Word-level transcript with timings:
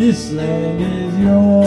This 0.00 0.32
land 0.32 0.80
is 0.80 1.18
yours. 1.18 1.59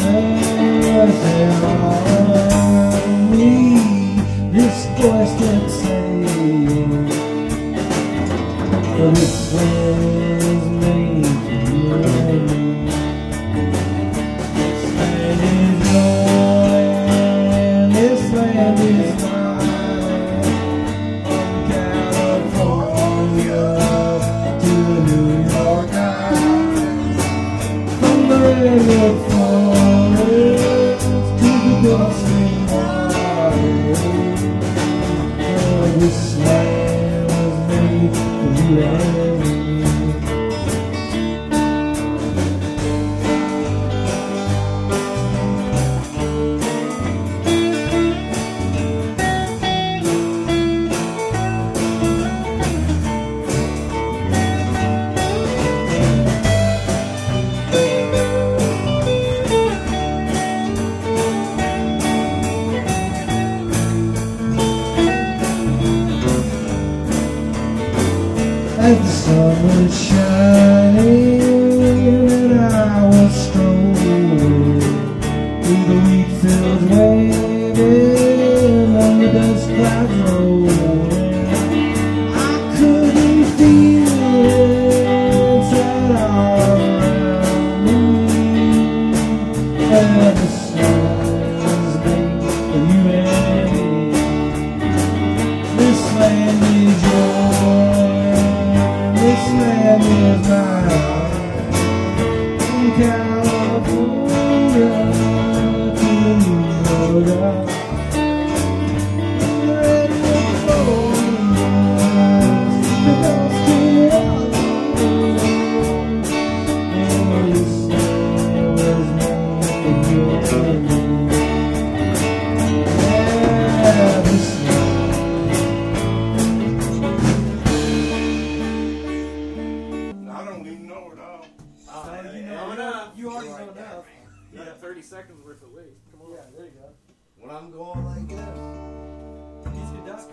around 1.63 3.31
me. 3.31 3.47
This 4.51 4.85
voice 4.97 5.33
that 5.41 5.98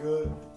good. 0.07 0.56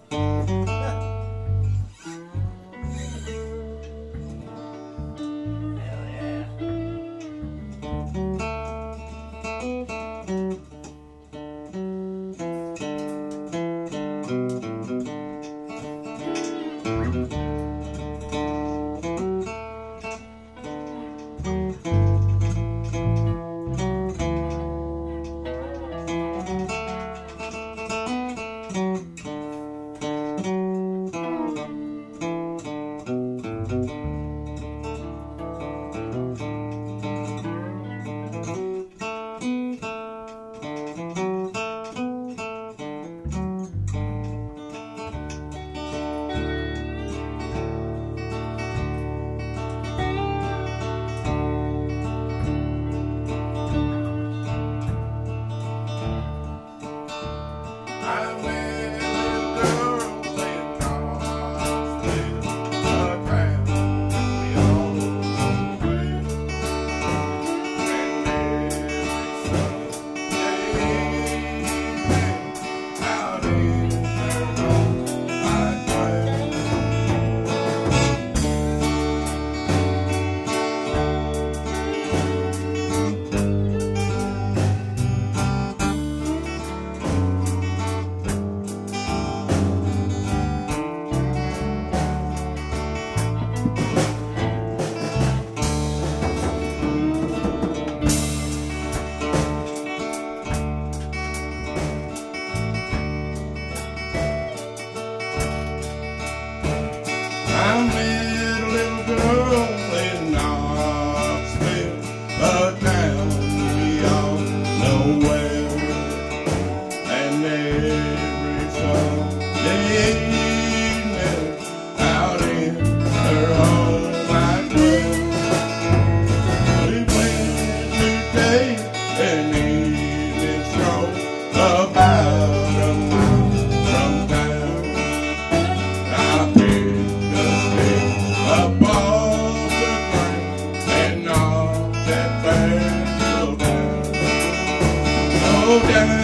Down, 145.78 146.19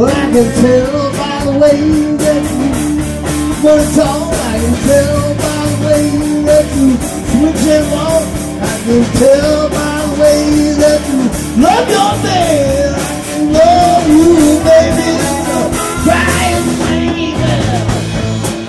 Well, 0.00 0.08
I 0.08 0.32
can 0.32 0.48
tell 0.62 1.12
by 1.12 1.44
the 1.44 1.52
way 1.60 1.76
that 2.16 2.42
you 2.56 2.72
want 3.62 3.80
it's 3.82 3.98
all 3.98 4.32
I 4.32 4.56
can 4.56 4.74
tell 4.88 5.36
by 5.36 5.60
the 5.68 5.76
way 5.84 6.04
that 6.48 6.64
you 6.72 6.88
switch 7.28 7.68
and 7.68 7.84
walk. 7.92 8.24
I 8.64 8.80
can 8.80 9.04
tell 9.20 9.68
by 9.68 10.00
the 10.00 10.12
way 10.22 10.40
that 10.80 11.00
you 11.04 11.20
love 11.60 11.88
your 11.92 12.12
man. 12.24 12.96
I 12.96 13.12
can 13.28 13.44
love 13.52 14.08
you, 14.08 14.30
baby. 14.64 15.10
So 15.44 15.58
try 16.08 16.48
and. 16.56 16.64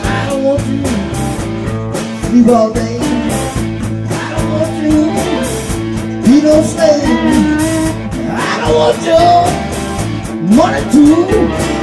I 0.03 0.19
don't 0.27 0.43
want 0.43 0.61
you 0.67 0.83
to 0.83 0.91
sleep 2.27 2.47
all 2.49 2.69
day. 2.73 2.99
I 4.11 4.27
don't 4.35 4.51
want 4.51 4.75
you. 4.83 6.33
You 6.33 6.41
don't 6.41 6.65
stay. 6.65 6.99
I 8.35 8.67
don't 8.67 8.75
want 8.75 8.99
you. 9.05 9.70
22 10.61 11.80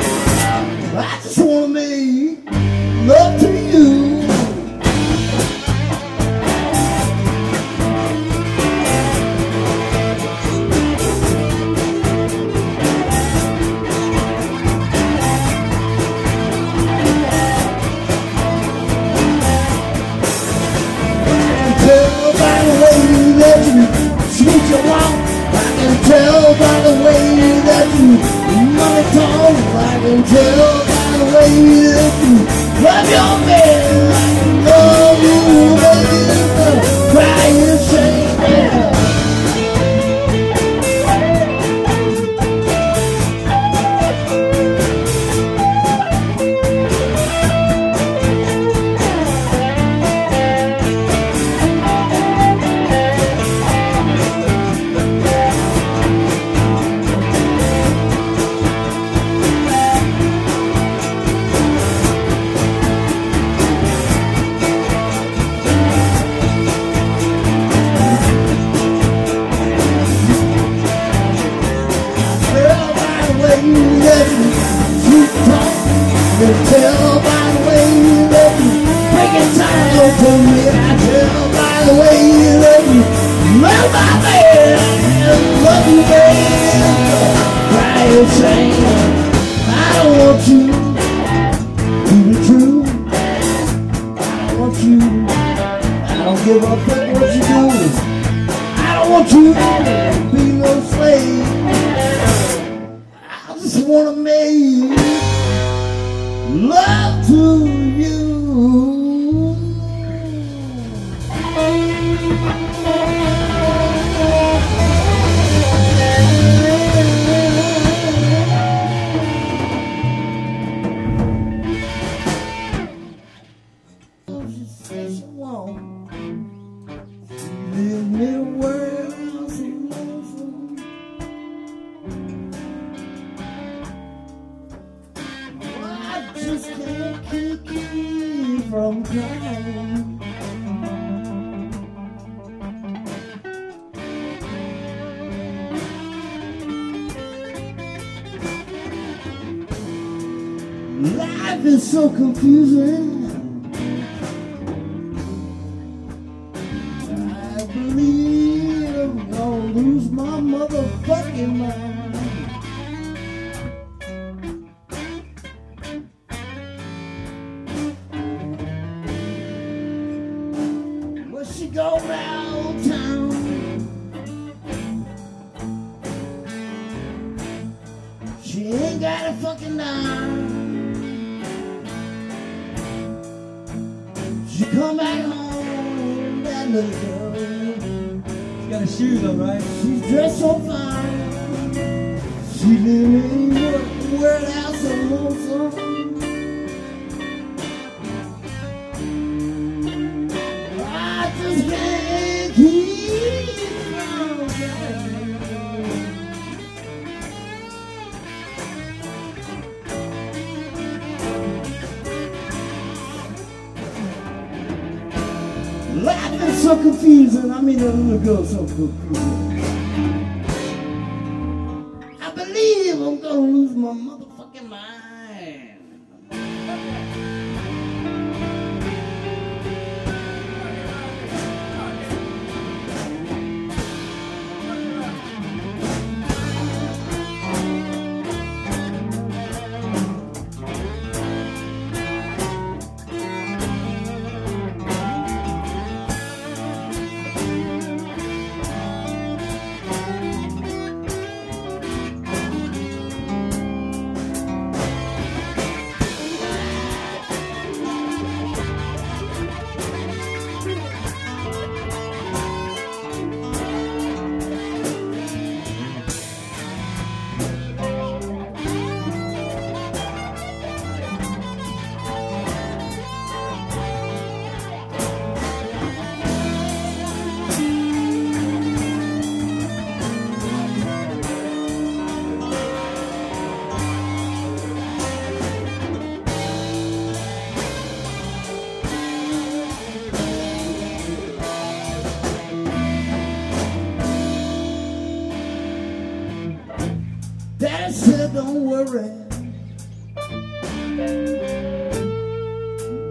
don't 298.38 298.66
worry. 298.66 299.10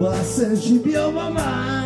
But 0.00 0.14
I 0.14 0.22
said 0.22 0.58
she 0.58 0.78
be 0.78 0.96
on 0.96 1.14
my 1.14 1.28
mind. 1.28 1.77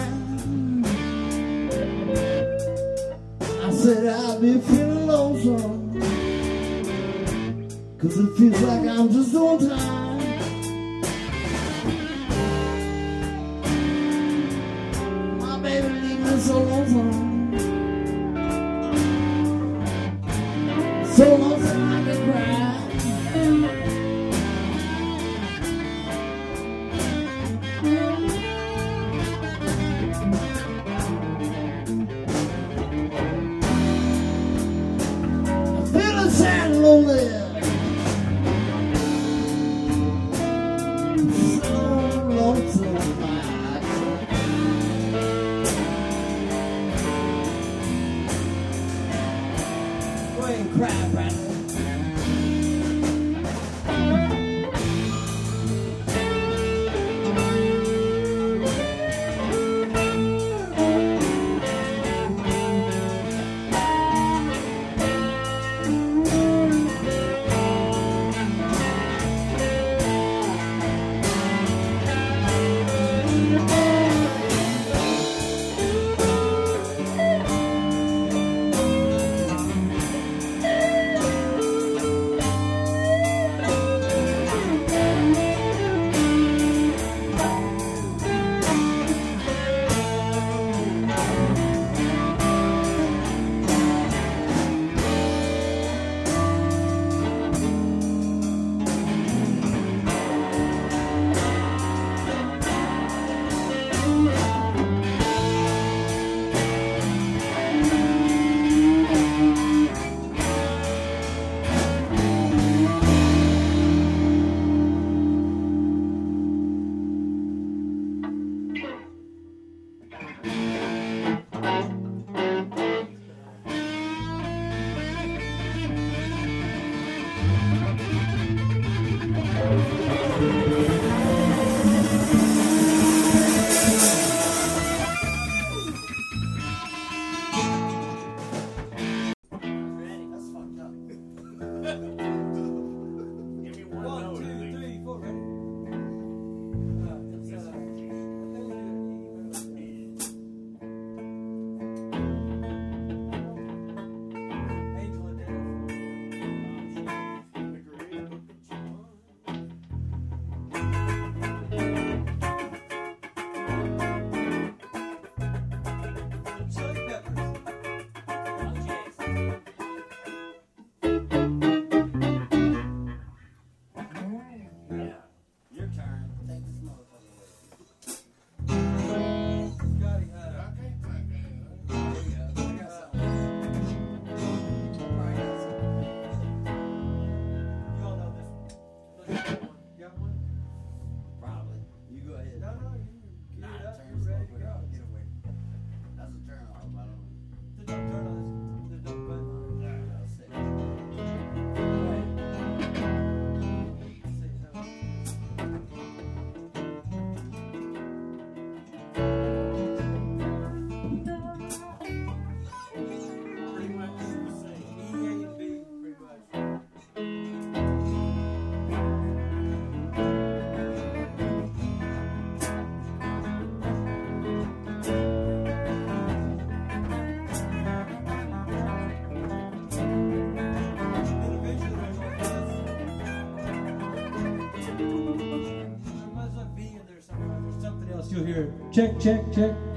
still 238.33 238.45
here. 238.45 238.67
Check, 238.91 239.19
check, 239.19 239.41
check. 239.53 239.92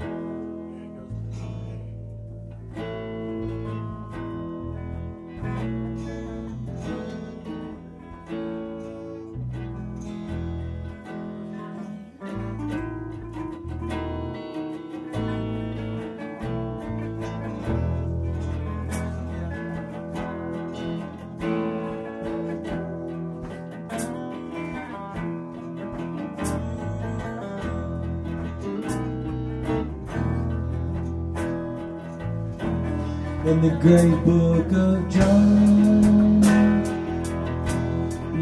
the 33.68 33.76
great 33.78 34.24
book 34.24 34.70
of 34.72 35.08
John, 35.08 36.42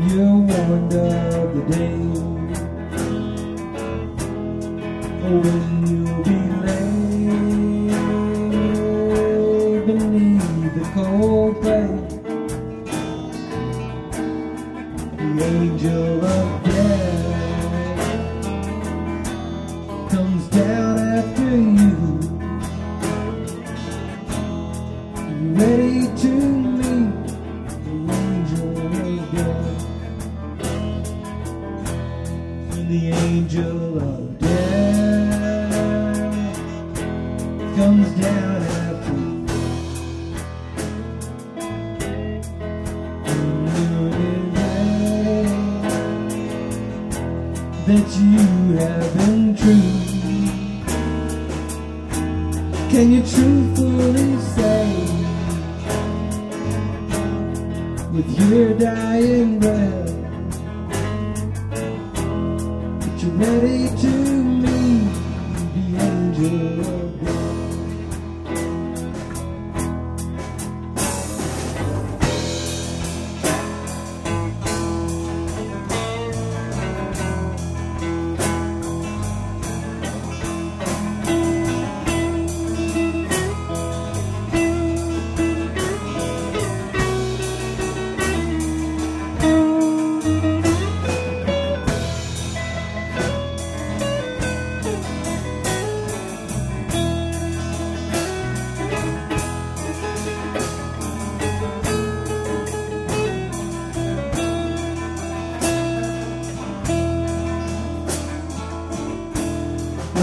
you 0.08 0.24
warned 0.48 0.92
of 0.92 1.54
the 1.54 1.74
day. 1.74 2.03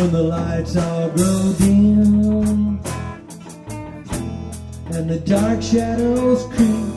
when 0.02 0.12
the 0.14 0.24
lights 0.24 0.76
all 0.78 1.10
grow 1.10 1.54
dim 1.60 2.82
and 4.96 5.08
the 5.08 5.22
dark 5.26 5.62
shadows 5.62 6.44
creep 6.56 6.90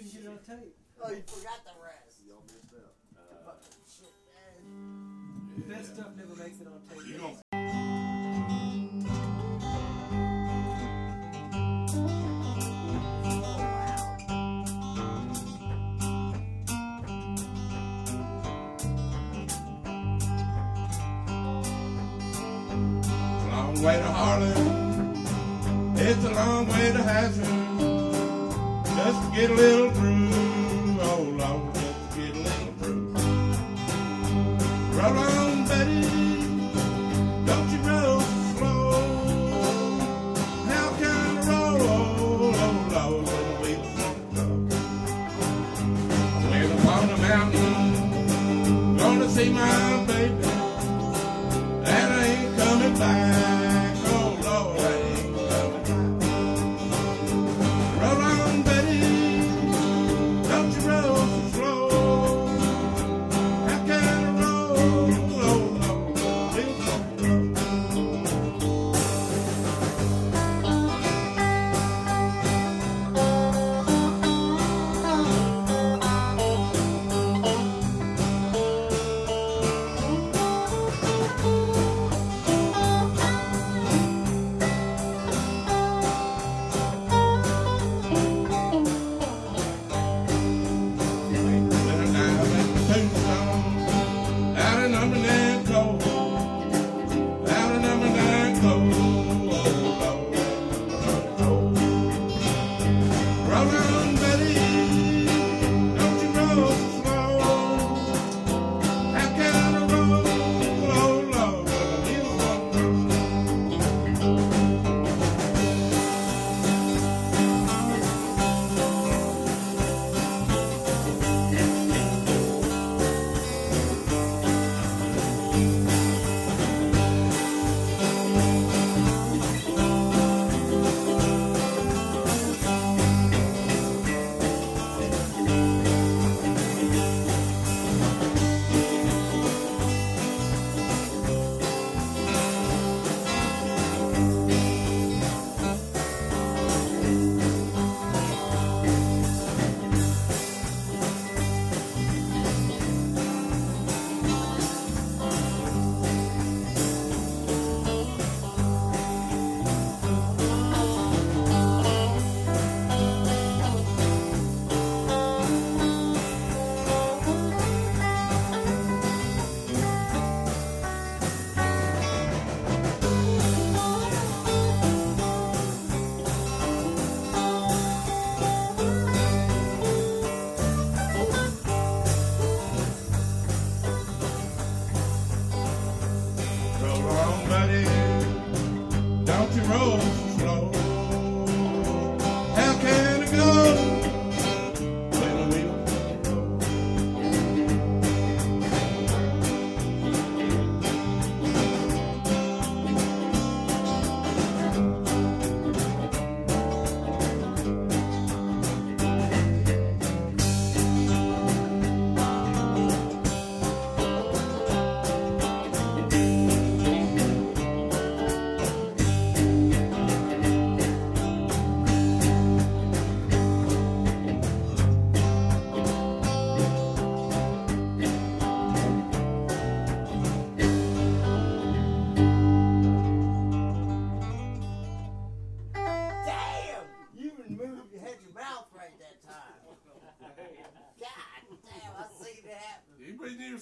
didn't 0.00 0.12
get 0.12 0.22
it 0.22 0.28
on 0.28 0.38
tape. 0.38 0.76
Oh, 1.02 1.10
you 1.10 1.22
forgot 1.26 1.64
the 1.64 1.72
rest. 1.82 2.20
Y'all 2.26 2.42
missed 2.46 2.72
out. 2.74 2.94
Uh, 3.16 3.52
shit, 3.86 4.14
man. 4.26 5.68
That 5.68 5.84
stuff 5.84 6.16
never 6.16 6.34
makes 6.36 6.60
it 6.60 6.66
on 6.66 6.80
tape. 6.88 7.06
You 7.06 7.18
don't. 7.18 7.36
Long 23.50 23.82
way 23.82 23.96
to 23.96 24.02
Harlem. 24.04 24.66
It's 25.96 26.24
a 26.24 26.30
long 26.30 26.66
way 26.68 26.92
to 26.92 27.02
Hazard 27.02 27.59
just 29.04 29.32
get 29.32 29.50
a 29.50 29.54
little 29.54 29.90
bruised. 29.92 30.19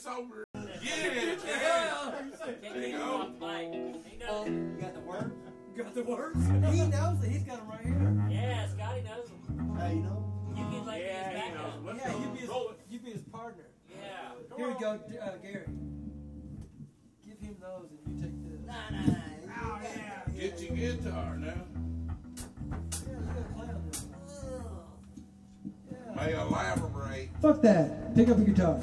sober. 0.08 0.44
Yeah, 0.54 0.62
yeah. 0.82 1.34
Can't 2.62 3.02
off 3.02 3.26
the 3.26 3.32
bike. 3.40 3.72
He. 3.72 4.18
Oh, 4.28 4.44
you 4.46 4.76
got 4.80 4.94
the 4.94 5.00
word? 5.00 5.32
Got 5.76 5.94
the 5.94 6.02
words? 6.02 6.46
he 6.46 6.86
knows 6.86 7.22
it. 7.22 7.30
He's 7.30 7.42
got 7.42 7.58
them 7.58 7.68
right 7.68 7.84
here. 7.84 8.26
Yeah, 8.30 8.68
Scotty 8.68 9.02
knows 9.02 9.28
them. 9.28 9.76
How 9.78 9.88
you 9.88 10.00
know? 10.00 10.24
You 10.56 10.64
can 10.64 10.86
like 10.86 11.02
yeah, 11.02 11.30
his 11.30 11.54
backup. 11.54 11.96
Yeah, 11.96 12.18
you 12.18 12.30
be 12.30 12.38
his, 12.40 12.50
you 12.90 12.98
be 12.98 13.10
his 13.12 13.22
partner. 13.22 13.64
Yeah. 13.88 13.96
Come 14.50 14.58
here 14.58 14.68
we 14.68 14.74
go, 14.74 14.90
uh, 14.90 15.36
Gary. 15.40 15.66
Give 17.24 17.38
him 17.38 17.56
those 17.60 17.88
and 17.90 18.00
you 18.06 18.22
take 18.22 18.36
this. 18.44 18.66
Nah, 18.66 18.90
nah, 18.90 19.06
nah. 19.06 19.62
Oh, 19.62 19.80
yeah. 19.82 20.40
Get 20.40 20.60
your 20.60 20.76
guitar 20.76 21.36
now. 21.36 21.46
Yeah, 21.46 23.12
you 23.12 23.18
gotta 23.26 23.42
play 23.54 23.68
on 23.68 23.82
this. 23.90 24.06
May 26.16 26.32
elaborate. 26.32 27.30
Fuck 27.40 27.62
that. 27.62 28.14
Pick 28.16 28.28
up 28.28 28.38
your 28.38 28.46
guitar. 28.46 28.82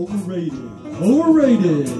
Overrated. 0.00 0.54
Overrated. 1.02 1.99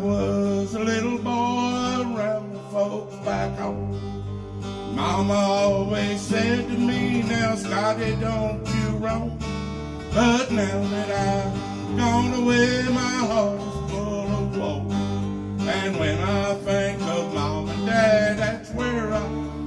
was 0.00 0.74
a 0.74 0.78
little 0.78 1.18
boy 1.18 2.14
around 2.14 2.54
the 2.54 2.60
folks 2.70 3.14
back 3.24 3.58
home. 3.58 3.98
Mama 4.94 5.34
always 5.34 6.20
said 6.20 6.66
to 6.68 6.74
me, 6.74 7.22
now 7.22 7.54
Scotty, 7.54 8.16
don't 8.16 8.66
you 8.66 8.96
roam. 8.96 9.38
But 10.12 10.50
now 10.50 10.80
that 10.90 11.10
I've 11.10 11.96
gone 11.96 12.34
away, 12.42 12.82
my 12.88 13.16
heart 13.30 13.60
is 13.60 13.90
full 13.90 14.26
of 14.40 14.58
woe. 14.58 14.86
And 15.68 15.98
when 15.98 16.18
I 16.18 16.54
think 16.54 17.00
of 17.02 17.34
mom 17.34 17.68
and 17.68 17.86
dad, 17.86 18.38
that's 18.38 18.70
where 18.70 19.12
I 19.12 19.22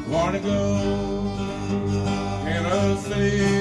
want 0.07 0.36
to 0.36 0.41
go. 0.41 1.34
Tennessee. 2.43 3.53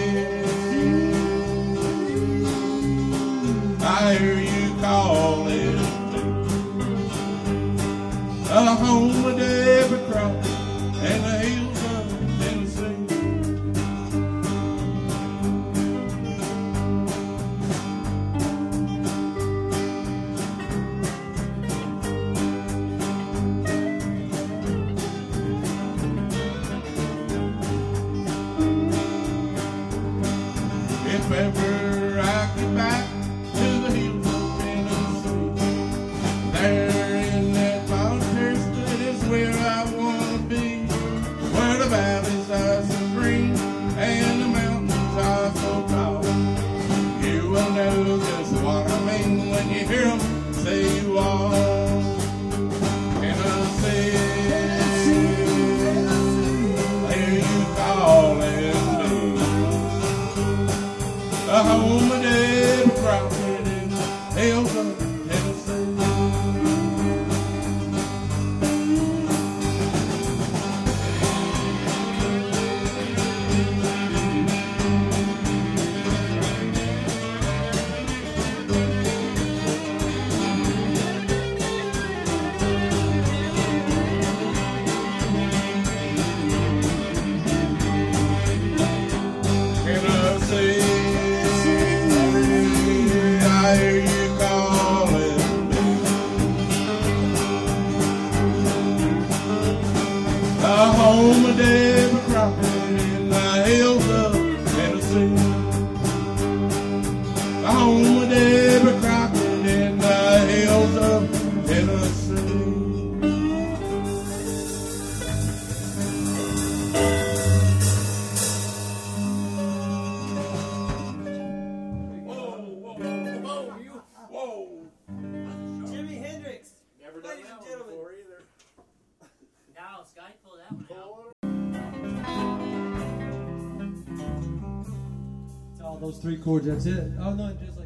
chords, 136.43 136.67
that's 136.67 136.87
it. 136.87 137.13
Oh, 137.21 137.35
no, 137.35 137.53
just 137.55 137.79
like. 137.79 137.82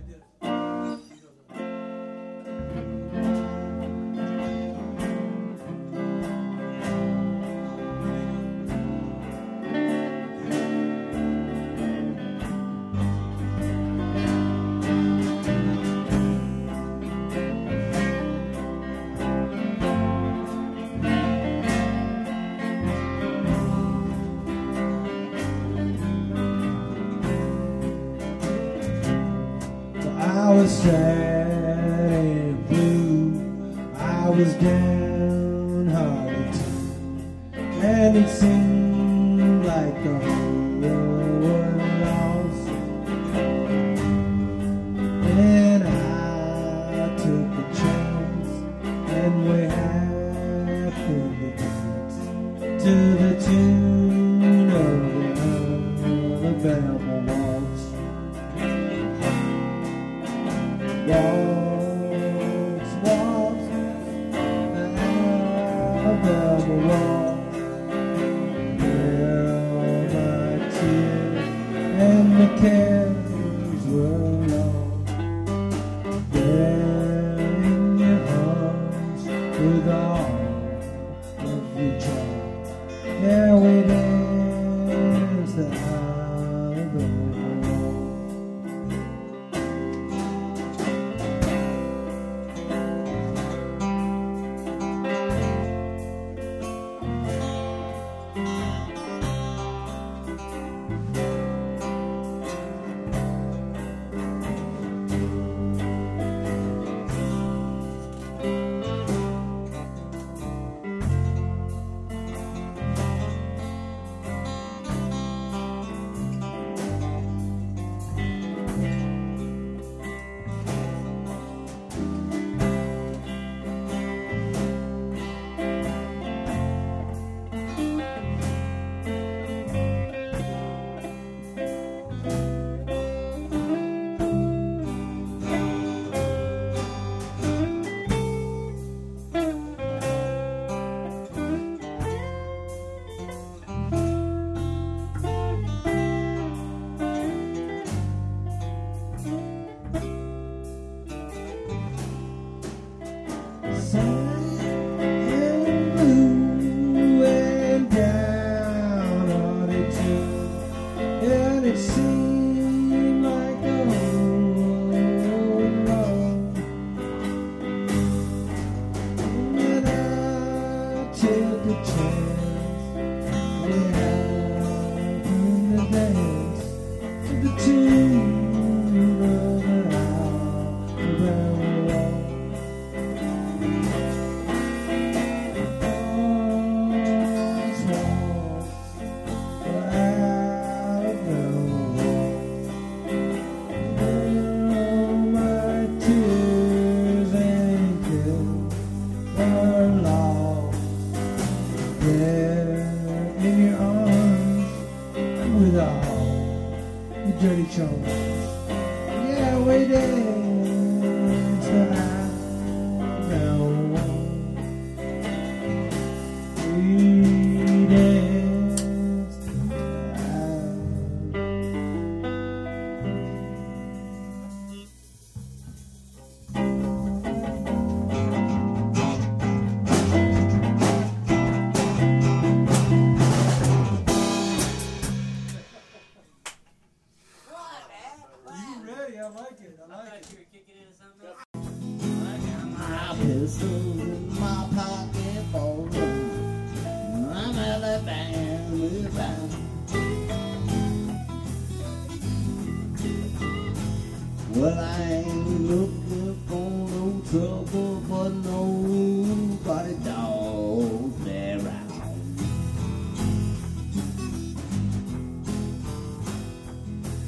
Well, 254.58 254.78
I 254.80 255.02
ain't 255.02 255.70
looking 255.70 256.42
for 256.48 256.70
no 256.88 257.20
trouble, 257.30 258.00
but 258.08 258.30
nobody 258.30 259.94
dogs 260.02 261.18
me 261.18 261.52
around. 261.52 262.38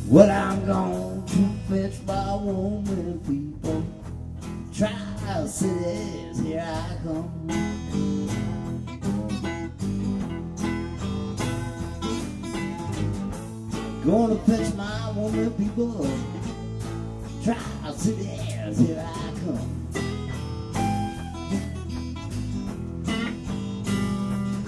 Well, 0.09 0.31
I'm 0.31 0.65
going 0.65 1.27
to 1.27 1.49
fetch 1.69 2.01
my 2.07 2.35
woman, 2.35 3.21
people. 3.27 3.85
Tri 4.73 5.47
cities, 5.47 6.39
here 6.41 6.65
I 6.67 6.97
come. 7.05 7.49
Gonna 14.03 14.37
fetch 14.47 14.75
my 14.75 15.11
woman, 15.11 15.51
people. 15.51 16.28
Cities, 17.99 18.79
here 18.79 19.05
I 19.05 19.33
come. 19.41 19.89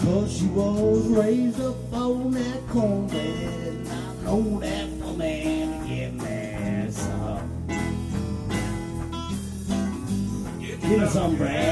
Cause 0.00 0.36
she 0.36 0.46
was 0.46 1.06
raised 1.06 1.60
up 1.60 1.92
on 1.92 2.32
that 2.32 2.68
cornbread, 2.70 3.22
and 3.22 3.88
I 3.88 4.24
know 4.24 4.58
that 4.58 4.88
woman 4.90 5.86
give 5.86 6.14
me 6.14 6.90
some. 6.90 7.66
Give 10.58 10.82
me 10.82 11.06
some 11.08 11.36
bread. 11.36 11.69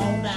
On 0.00 0.27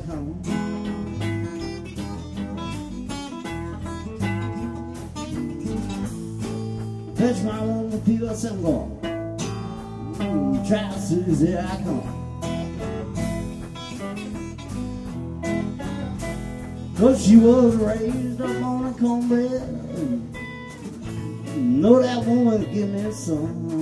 I 0.00 0.06
come. 0.06 0.42
Fetch 7.16 7.42
my 7.42 7.58
own 7.60 7.90
said 8.34 8.52
I'm 8.52 8.62
going. 8.62 9.00
Mm, 10.18 10.68
cities, 10.98 11.40
here 11.40 11.66
I 11.68 11.76
come. 11.82 12.16
Cause 16.96 17.26
she 17.26 17.36
was 17.36 17.76
raised 17.76 18.40
up 18.40 18.62
on 18.62 18.86
a 18.86 18.92
cornbread. 18.98 19.62
Know 21.56 22.02
that 22.02 22.24
woman 22.24 22.72
give 22.72 22.88
me 22.88 23.12
some. 23.12 23.79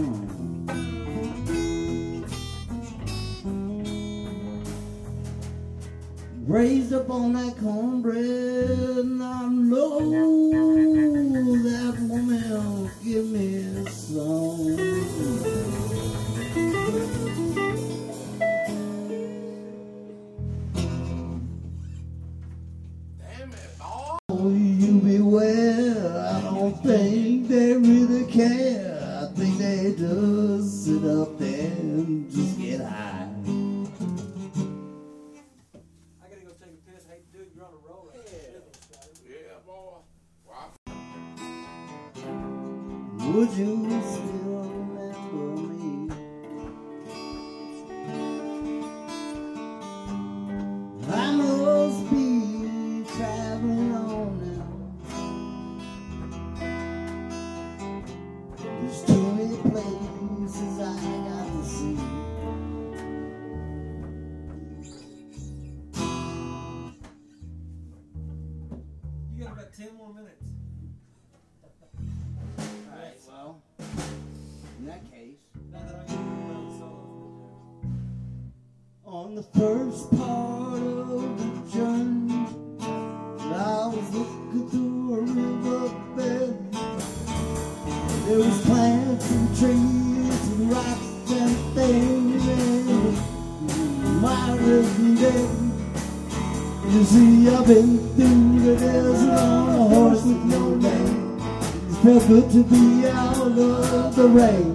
thing 98.19 98.65
that 98.65 98.83
is 98.83 99.23
on 99.29 99.69
a 99.69 99.85
horse 99.95 100.25
with 100.25 100.45
no 100.47 100.75
name. 100.75 101.41
It's 101.87 101.99
felt 101.99 102.27
good 102.27 102.51
to 102.51 102.65
be 102.65 103.07
out 103.07 103.37
of 103.37 104.17
the 104.17 104.27
rain. 104.27 104.75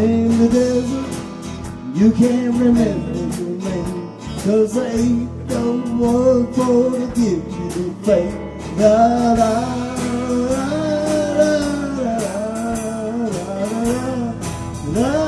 In 0.00 0.38
the 0.38 0.48
desert, 0.48 1.12
you 1.94 2.10
can't 2.12 2.54
remember 2.54 3.18
your 3.36 3.54
name. 3.68 4.18
Cause 4.44 4.78
I 4.78 4.86
ain't 4.86 5.48
the 5.48 5.60
one 6.08 6.52
for 6.54 6.96
to 6.98 7.06
give 7.20 7.44
you 7.56 7.68
the 7.76 7.86
faith 8.06 8.78
that 8.78 9.38
I 9.38 9.76
love. 14.98 15.25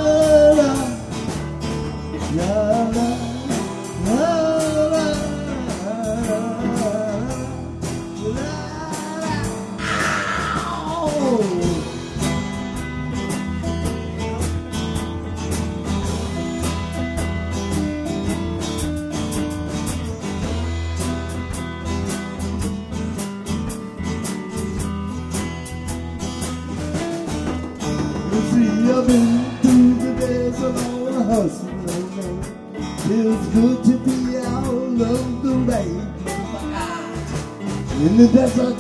the 38.19 38.27
desert, 38.33 38.77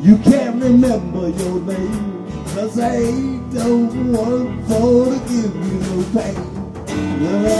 you 0.00 0.18
can't 0.18 0.60
remember 0.60 1.28
your 1.28 1.60
name. 1.60 2.26
Cause 2.54 2.76
I 2.80 2.98
don't 3.54 4.12
want 4.12 4.68
to 4.68 5.20
give 5.28 5.54
you 5.54 5.78
no 5.78 6.02
pain. 6.12 7.59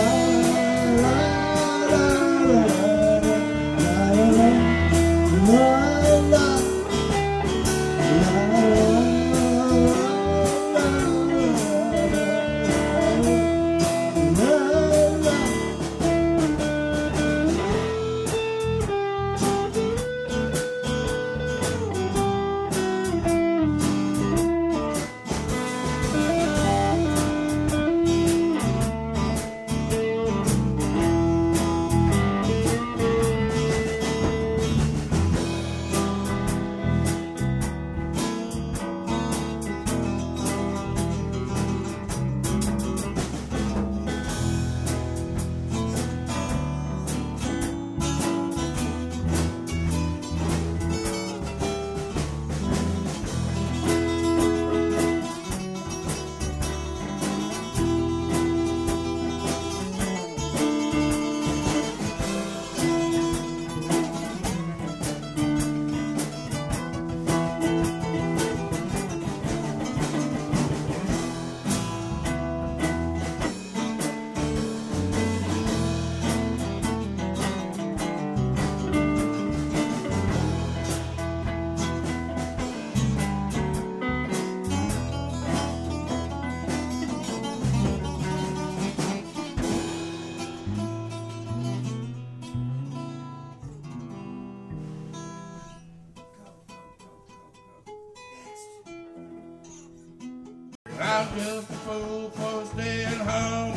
just 101.37 101.71
a 101.71 101.73
fool 101.75 102.31
for 102.31 102.67
staying 102.67 103.21
home. 103.21 103.70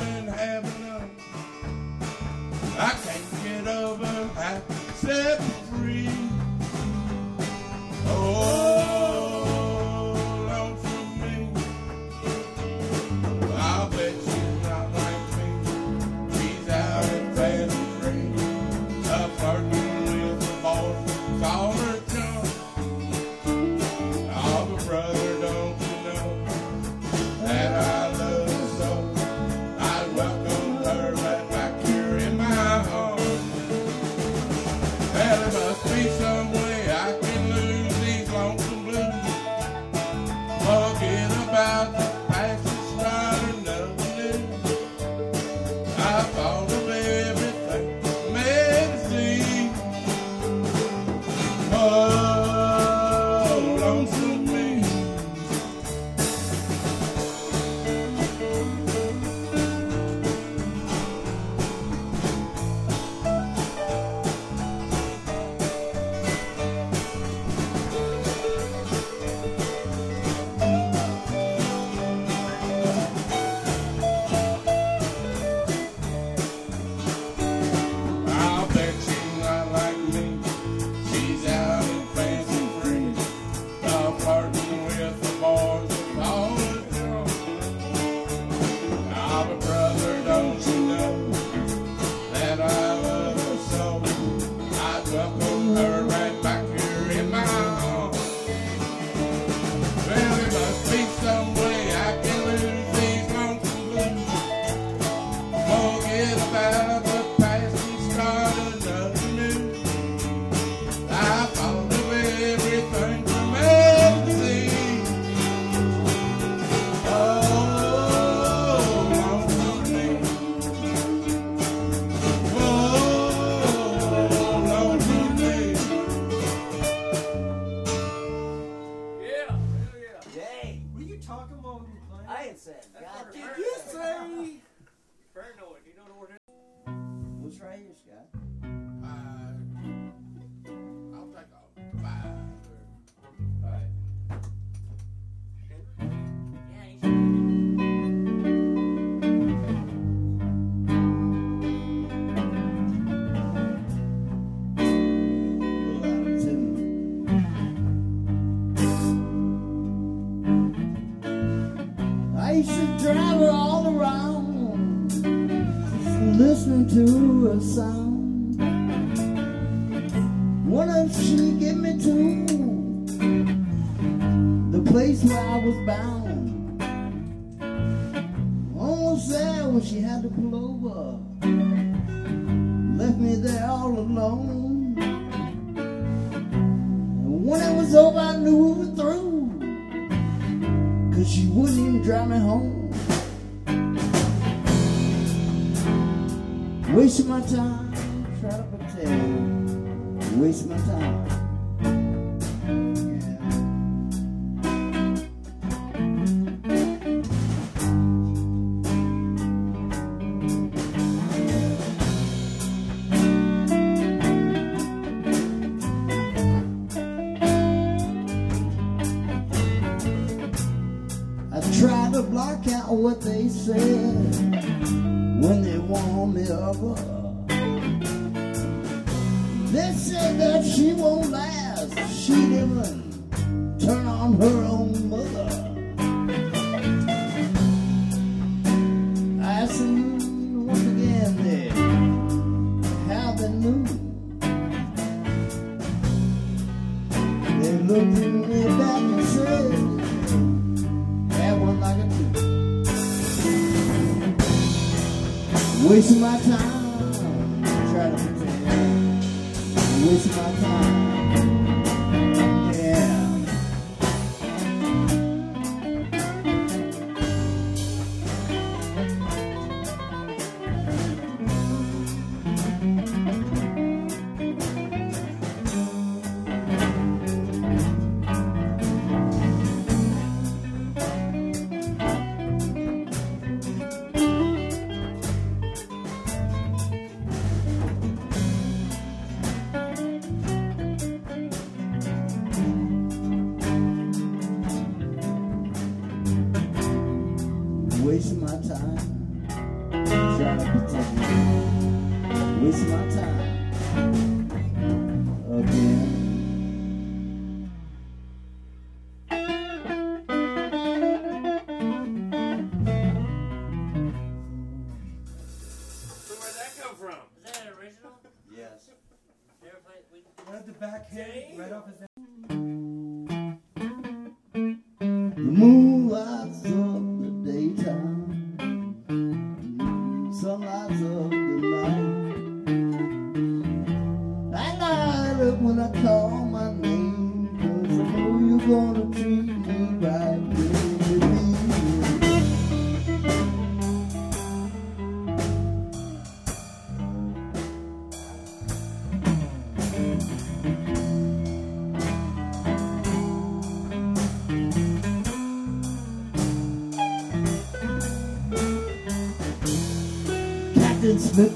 wasting 260.06 260.36
my 260.36 260.52
time. 260.62 261.03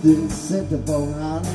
this 0.03 0.51
centerfold 0.51 1.13
house. 1.19 1.46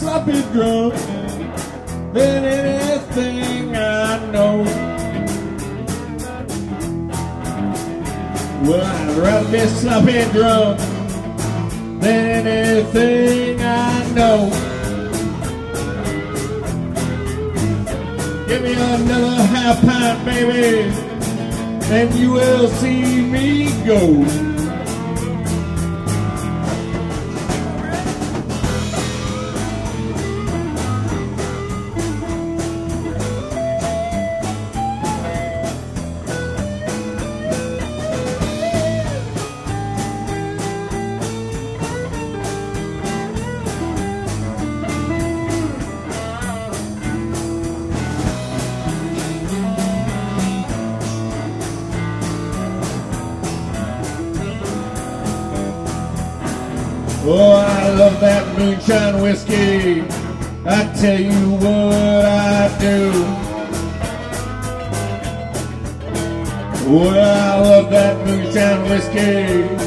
sloppy 0.00 0.40
drunk 0.52 0.94
than 2.14 2.42
anything 2.42 3.76
I 3.76 4.30
know. 4.32 4.64
Well, 8.64 8.80
I'd 8.82 9.16
rather 9.18 9.52
be 9.52 9.58
sloppy 9.66 10.24
drunk 10.32 10.78
than 12.00 12.46
anything 12.46 13.60
I 13.60 14.10
know. 14.14 14.48
Give 18.48 18.62
me 18.62 18.72
another 18.72 19.42
half 19.52 19.82
pint, 19.82 20.24
baby, 20.24 20.94
and 21.92 22.14
you 22.14 22.32
will 22.32 22.68
see 22.68 23.20
me 23.20 23.68
go. 23.84 24.49
Escape. 68.92 69.79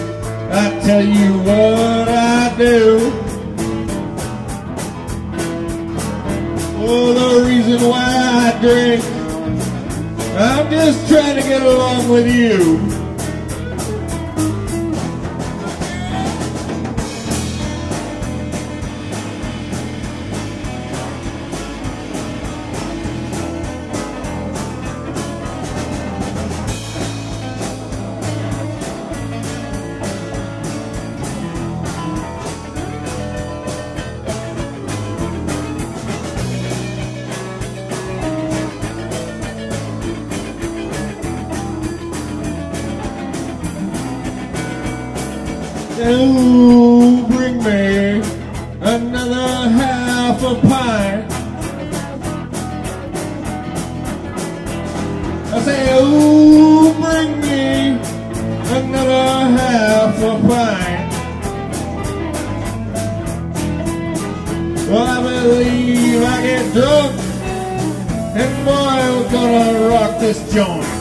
Well, 64.89 65.07
I 65.07 65.21
believe 65.23 66.21
I 66.23 66.41
get 66.43 66.73
drunk, 66.73 67.19
and 68.35 68.65
boy, 68.65 69.23
we're 69.23 69.31
gonna 69.31 69.89
rock 69.89 70.19
this 70.19 70.53
joint. 70.53 70.92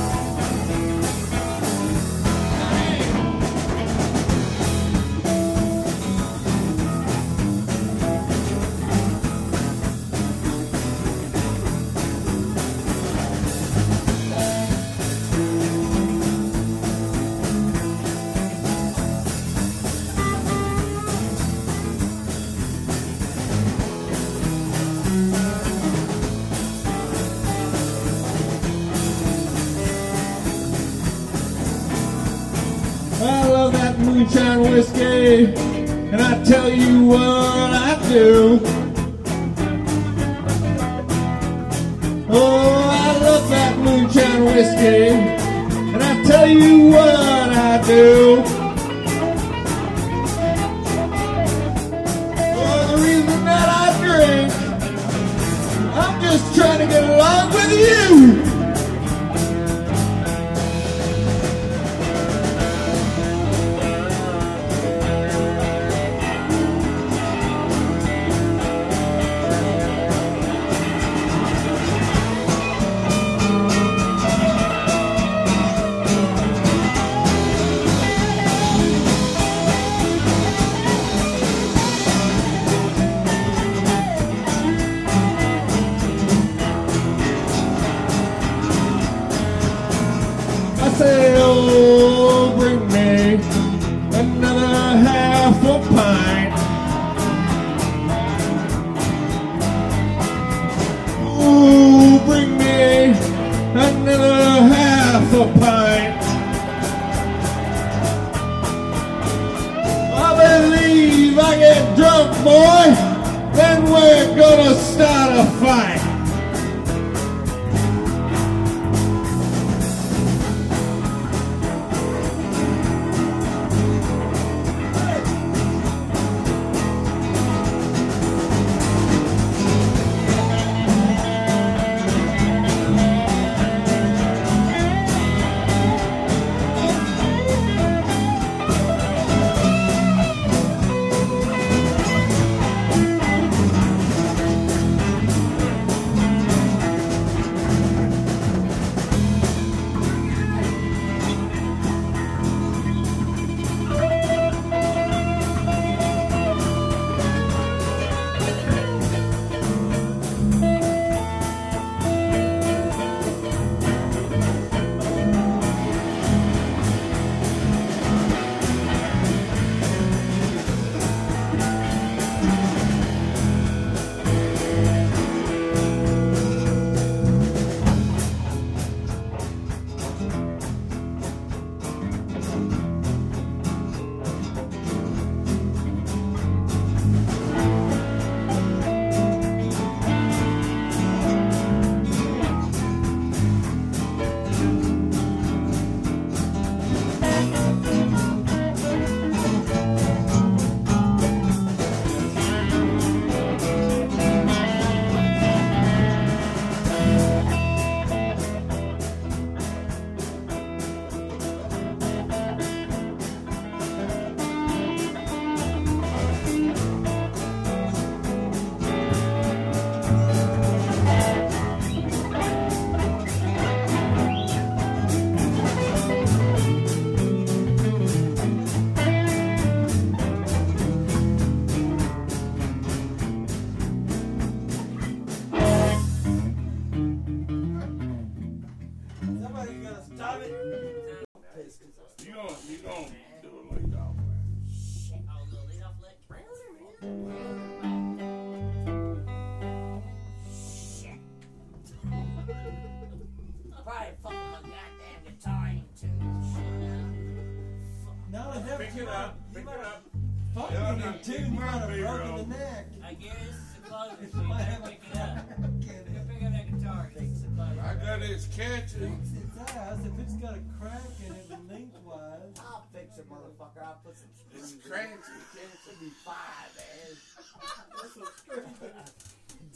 Screws 275.23 275.55
in 275.55 275.71
it. 275.71 275.79
crazy. 275.85 276.05
Be 276.05 276.11
fine, 276.25 276.71
man. 276.77 277.15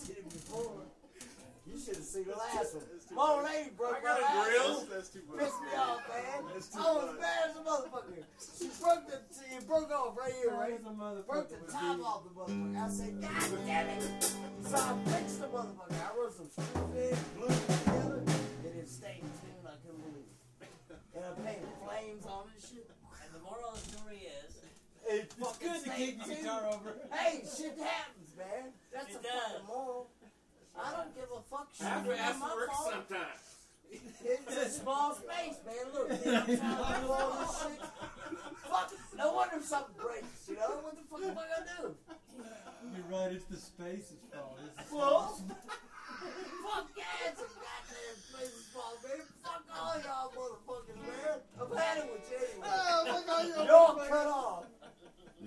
Did 0.06 0.16
it 0.18 0.28
before. 0.30 0.82
You 1.66 1.74
should 1.80 1.96
have 1.96 2.04
seen 2.04 2.24
the 2.24 2.36
last 2.36 2.74
one. 2.76 2.84
My 3.10 3.26
old 3.26 3.44
lady 3.44 3.70
broke 3.76 3.98
I 3.98 4.02
got 4.02 4.20
my 4.22 4.26
a 4.26 4.50
grill. 4.50 4.86
Pissed 4.86 5.16
me 5.18 5.74
off, 5.74 6.00
man. 6.06 6.46
I 6.46 6.92
was 6.94 7.18
mad 7.18 7.50
as 7.50 7.56
a 7.56 7.60
motherfucker. 7.66 8.22
She 8.38 8.70
broke 8.80 9.06
the, 9.10 9.18
it 9.50 9.66
broke 9.66 9.90
off 9.90 10.16
right 10.16 10.32
here, 10.32 10.54
right? 10.54 10.78
Broke 11.26 11.50
the 11.50 11.72
top 11.72 11.98
off 12.06 12.22
the 12.22 12.30
motherfucker. 12.30 12.78
I 12.78 12.88
said, 12.88 13.20
God 13.20 13.66
damn 13.66 13.88
it. 13.88 14.02
So 14.62 14.76
I 14.76 14.94
fixed 15.10 15.40
the 15.40 15.48
motherfucker. 15.48 15.98
I 15.98 16.16
wrote 16.16 16.34
some 16.34 16.50
screws 16.50 16.94
in, 16.94 17.18
glued 17.34 17.50
it 17.50 17.66
together, 17.66 18.22
and 18.22 18.74
it 18.78 18.88
stayed 18.88 19.20
tuned. 19.20 19.66
I 19.66 19.74
couldn't 19.82 20.02
believe 20.06 20.30
it. 20.60 20.70
And 21.16 21.24
I 21.24 21.30
painted 21.42 21.74
flames 21.82 22.24
on 22.26 22.46
it 22.46 22.54
and 22.54 22.62
shit. 22.62 22.90
And 23.24 23.34
the 23.34 23.42
moral 23.42 23.74
of 23.74 23.82
the 23.82 23.90
story 23.90 24.22
is, 24.22 24.54
It 25.08 25.24
It's 25.24 25.34
fucking 25.34 25.68
good 25.68 25.84
to 25.84 25.90
stayed 25.90 25.96
keep 25.96 26.24
the 26.24 26.34
guitar 26.34 26.62
over. 26.66 26.96
Hey, 27.12 27.42
shit 27.44 27.78
happens, 27.78 28.30
man. 28.36 28.72
That's 28.92 29.10
It 29.14 29.20
a 29.20 29.22
does. 29.22 29.32
fucking 29.52 29.66
moral. 29.66 30.10
I 30.78 30.92
don't 30.92 31.14
give 31.14 31.30
a 31.30 31.40
fuck. 31.48 31.68
Shit, 31.72 31.86
Half 31.86 32.06
it's 32.06 32.20
ass 32.20 32.38
not 32.40 32.48
my 32.48 32.54
works 32.54 32.76
fault. 32.76 32.92
sometimes. 32.92 33.40
It's 33.88 34.56
a 34.56 34.68
small 34.82 35.14
space, 35.14 35.58
man. 35.64 35.86
Look, 35.94 36.08
man, 36.10 36.34
I'm 36.36 36.44
trying 36.44 37.00
to 37.00 37.06
do 37.06 37.12
all 37.12 37.30
this 37.38 37.62
shit. 37.62 37.80
Fuck, 38.68 38.92
no 39.16 39.32
wonder 39.32 39.62
something 39.62 39.94
breaks, 40.02 40.48
you 40.48 40.56
know? 40.56 40.82
What 40.82 40.96
the 40.98 41.02
fuck 41.08 41.22
am 41.22 41.38
I 41.38 41.46
gonna 41.46 41.70
do? 41.80 41.94
You're 42.96 43.06
right. 43.08 43.32
It's 43.32 43.44
the 43.46 43.56
space's 43.56 44.18
fault. 44.34 44.58
It's 44.78 44.90
the 44.90 44.96
Well, 44.96 45.36
space. 45.38 45.56
fuck 46.66 46.88
yeah, 46.98 47.30
it's 47.30 47.40
a 47.40 47.46
goddamn 47.46 48.16
space 48.18 48.54
is 48.58 48.66
small, 48.74 48.92
man. 49.06 49.22
Fuck 49.46 49.62
all 49.70 49.94
y'all 50.02 50.32
motherfuckers, 50.34 50.98
man. 50.98 51.38
I'm 51.62 51.76
had 51.78 51.98
it 51.98 52.10
with 52.12 52.26
you 52.30 52.36
anyway. 52.36 52.66
Oh 52.66 53.04
my 53.06 53.22
God! 53.26 53.46
You're 53.46 53.66
Y'all 53.66 53.94
cut 54.08 54.26
off. 54.26 54.64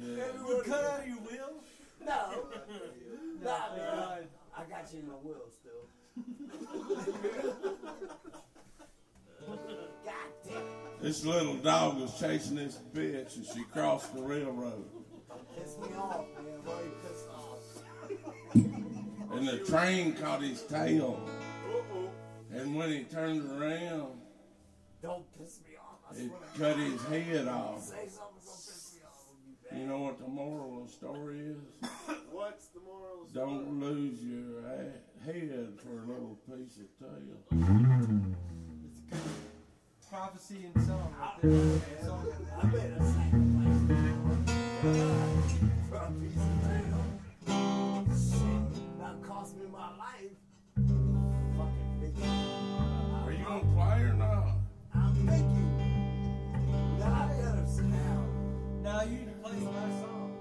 Yeah. 0.01 0.23
You 0.47 0.61
cut 0.65 0.83
out 0.85 0.99
of 1.01 1.07
your 1.07 1.17
will? 1.17 1.63
No, 2.05 2.05
No, 2.05 3.43
nah, 3.43 3.59
thank 3.69 3.77
man. 3.77 4.27
I 4.57 4.63
got 4.63 4.93
you 4.93 4.99
in 4.99 5.07
my 5.07 5.13
will 5.21 5.49
still. 5.51 5.85
God 10.05 10.15
damn 10.47 10.57
it. 10.57 11.01
This 11.01 11.25
little 11.25 11.55
dog 11.55 11.99
was 11.99 12.17
chasing 12.19 12.55
this 12.57 12.79
bitch 12.93 13.35
and 13.37 13.45
she 13.45 13.63
crossed 13.71 14.13
the 14.13 14.21
railroad. 14.21 14.85
Piss 15.57 15.77
me 15.77 15.87
off, 15.97 16.25
man. 16.35 16.59
Why 16.65 16.81
you 16.81 16.91
pissed 17.03 17.29
off? 17.29 17.59
And 19.31 19.47
the 19.47 19.59
train 19.59 20.13
caught 20.13 20.41
his 20.41 20.63
tail. 20.63 21.19
And 22.51 22.75
when 22.75 22.89
he 22.89 23.03
turned 23.03 23.43
around, 23.61 24.19
Don't 25.03 25.23
piss 25.37 25.59
me 25.63 25.75
off. 25.79 25.99
I 26.11 26.15
it 26.15 26.31
swear. 26.55 26.73
cut 26.73 26.79
his 26.79 27.01
head 27.05 27.47
off. 27.47 27.83
Say 27.83 28.07
something 28.09 28.28
You 29.79 29.85
You 29.85 29.91
know 29.91 29.99
what 29.99 30.17
the 30.19 30.27
moral 30.27 30.81
of 30.81 30.87
the 30.87 30.91
story 30.91 31.39
is? 31.39 31.89
What's 32.31 32.67
the 32.67 32.81
moral 32.81 33.21
of 33.23 33.31
the 33.31 33.39
Don't 33.39 33.79
lose 33.79 34.21
your 34.21 34.61
head 34.61 35.79
for 35.81 35.99
a 35.99 36.05
little 36.05 36.37
piece 36.45 36.79
of 36.79 36.89
tail. 36.99 37.39
It's 38.83 38.99
a 38.99 39.15
good 39.15 39.21
prophecy 40.09 40.65
and 40.65 40.85
song 40.85 41.15
right 41.17 41.41
there. 41.41 42.03
Song. 42.03 42.27
I 42.61 42.65
made 42.65 42.91
a 42.91 43.03
sacrifice 43.03 43.81
for 45.89 45.95
a 45.95 46.11
piece 46.19 46.43
of 46.43 46.57
tail. 46.67 47.01
Shit, 48.09 48.99
that 48.99 49.15
cost 49.23 49.55
me 49.55 49.65
my 49.71 49.89
life. 49.97 50.39
Fucking 51.55 51.91
bitch. 52.01 52.19
Are 53.25 53.31
you 53.31 53.45
gonna 53.45 53.73
play 53.73 53.99
or 54.01 54.13
not? 54.13 54.57
I'm 54.93 55.13
thinking. 55.25 55.71
Now 56.99 57.13
I 57.13 57.27
better 57.27 57.65
sit 57.65 57.89
down. 57.89 58.81
Now 58.83 59.03
you 59.03 59.29
my 59.65 59.89
song. 60.01 60.31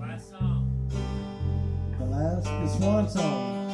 last 0.00 0.30
song. 0.30 0.90
The 1.98 2.04
last, 2.04 2.44
the 2.44 2.78
one 2.84 3.08
song. 3.08 3.65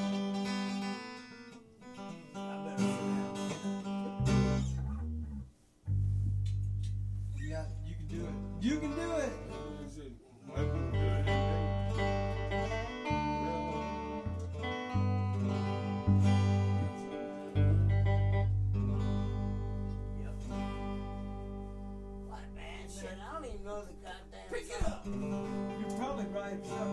Probably 26.69 26.92